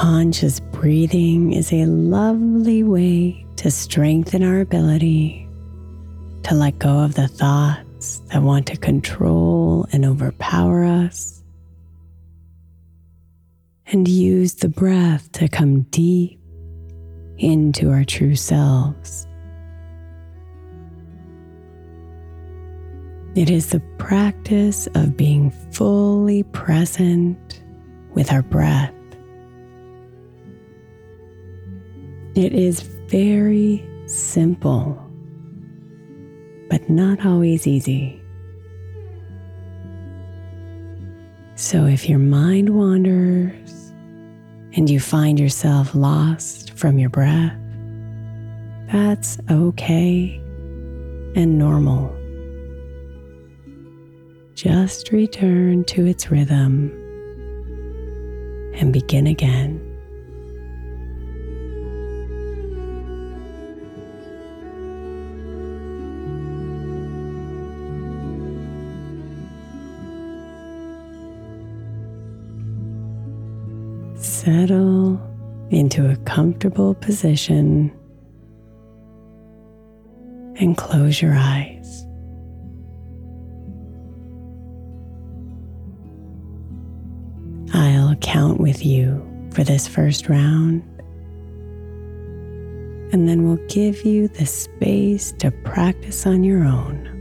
Conscious 0.00 0.58
breathing 0.58 1.52
is 1.52 1.70
a 1.70 1.84
lovely 1.84 2.82
way 2.82 3.46
to 3.56 3.70
strengthen 3.70 4.42
our 4.42 4.60
ability 4.60 5.46
to 6.44 6.54
let 6.54 6.78
go 6.78 7.00
of 7.00 7.14
the 7.14 7.28
thoughts 7.28 8.20
that 8.32 8.42
want 8.42 8.66
to 8.66 8.76
control 8.78 9.86
and 9.92 10.06
overpower 10.06 10.82
us, 10.82 11.44
and 13.86 14.08
use 14.08 14.54
the 14.54 14.68
breath 14.68 15.30
to 15.32 15.46
come 15.46 15.82
deep 15.82 16.40
into 17.36 17.90
our 17.90 18.04
true 18.04 18.34
selves. 18.34 19.26
It 23.34 23.50
is 23.50 23.68
the 23.70 23.80
practice 23.98 24.88
of 24.94 25.18
being 25.18 25.50
fully 25.70 26.44
present 26.44 27.62
with 28.14 28.32
our 28.32 28.42
breath. 28.42 28.92
It 32.34 32.54
is 32.54 32.80
very 32.80 33.86
simple, 34.06 34.98
but 36.70 36.88
not 36.88 37.26
always 37.26 37.66
easy. 37.66 38.22
So 41.56 41.84
if 41.84 42.08
your 42.08 42.18
mind 42.18 42.70
wanders 42.70 43.92
and 44.74 44.88
you 44.88 44.98
find 44.98 45.38
yourself 45.38 45.94
lost 45.94 46.70
from 46.70 46.98
your 46.98 47.10
breath, 47.10 47.54
that's 48.90 49.38
okay 49.50 50.40
and 51.36 51.58
normal. 51.58 52.16
Just 54.54 55.12
return 55.12 55.84
to 55.84 56.06
its 56.06 56.30
rhythm 56.30 56.90
and 58.74 58.90
begin 58.90 59.26
again. 59.26 59.91
Settle 74.44 75.20
into 75.70 76.10
a 76.10 76.16
comfortable 76.24 76.94
position 76.94 77.92
and 80.56 80.76
close 80.76 81.22
your 81.22 81.36
eyes. 81.36 82.04
I'll 87.72 88.16
count 88.16 88.58
with 88.58 88.84
you 88.84 89.24
for 89.54 89.62
this 89.62 89.86
first 89.86 90.28
round, 90.28 90.82
and 93.12 93.28
then 93.28 93.46
we'll 93.46 93.64
give 93.68 94.04
you 94.04 94.26
the 94.26 94.46
space 94.46 95.30
to 95.38 95.52
practice 95.52 96.26
on 96.26 96.42
your 96.42 96.64
own. 96.64 97.11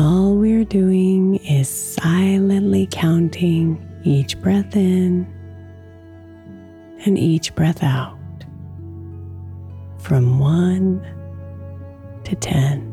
All 0.00 0.36
we're 0.36 0.64
doing 0.64 1.38
is 1.44 1.68
silently 1.68 2.86
counting 2.88 3.84
each 4.04 4.40
breath 4.40 4.76
in 4.76 5.26
and 7.04 7.18
each 7.18 7.52
breath 7.56 7.82
out 7.82 8.16
from 9.98 10.38
one 10.38 11.04
to 12.22 12.36
ten. 12.36 12.84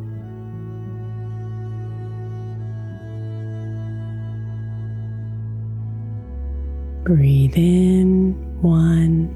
Breathe 7.03 7.55
in 7.55 8.33
one, 8.63 9.27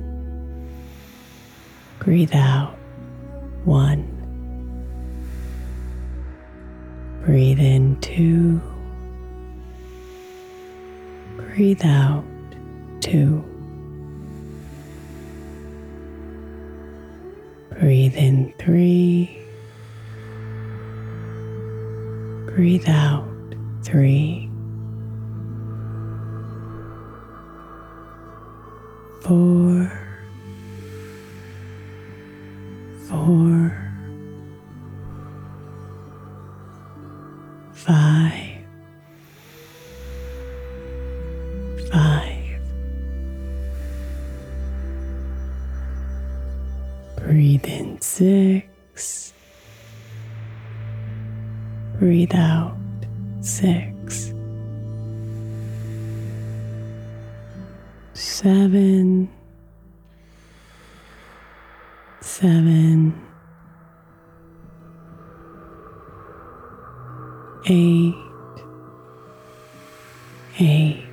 breathe 1.99 2.33
out 2.33 2.75
one. 3.63 4.08
Breathe 7.29 7.59
in 7.59 7.95
two, 8.01 8.59
breathe 11.35 11.85
out 11.85 12.23
two. 13.01 13.43
Breathe 17.69 18.15
in 18.15 18.51
three. 18.57 19.39
Breathe 22.47 22.89
out 22.89 23.29
three. 23.83 24.49
Four. 29.21 29.58
Breathe 47.23 47.65
in 47.65 47.99
six. 48.01 49.33
Breathe 51.99 52.33
out 52.33 52.77
six. 53.41 54.33
Seven. 58.13 59.29
Seven. 62.21 63.13
Eight. 67.65 68.15
Eight. 70.59 71.05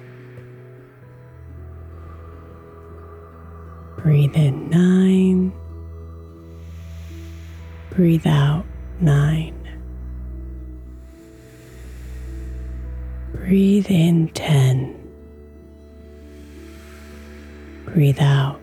Breathe 3.98 4.36
in 4.36 4.70
nine. 4.70 5.25
Breathe 8.06 8.28
out 8.28 8.64
nine. 9.00 9.68
Breathe 13.32 13.90
in 13.90 14.28
10. 14.28 14.94
Breathe 17.86 18.20
out 18.20 18.55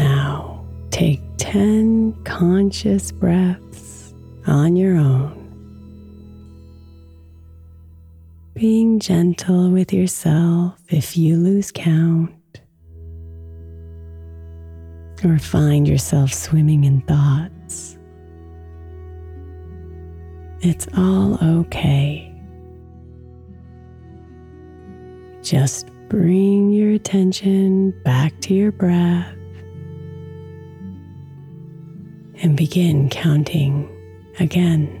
Now 0.00 0.64
take 0.90 1.20
10 1.36 2.24
conscious 2.24 3.12
breaths 3.12 4.14
on 4.46 4.74
your 4.74 4.96
own. 4.96 5.36
Being 8.54 8.98
gentle 8.98 9.70
with 9.70 9.92
yourself 9.92 10.80
if 10.88 11.18
you 11.18 11.36
lose 11.36 11.70
count 11.70 12.32
or 15.22 15.38
find 15.38 15.86
yourself 15.86 16.32
swimming 16.32 16.84
in 16.84 17.02
thoughts. 17.02 17.98
It's 20.62 20.88
all 20.96 21.38
okay. 21.58 22.26
Just 25.42 25.88
bring 26.08 26.70
your 26.70 26.92
attention 26.92 27.90
back 28.02 28.40
to 28.40 28.54
your 28.54 28.72
breath 28.72 29.36
and 32.42 32.56
begin 32.56 33.08
counting 33.08 33.88
again. 34.38 34.99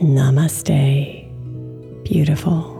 Namaste, 0.00 1.28
beautiful. 2.04 2.79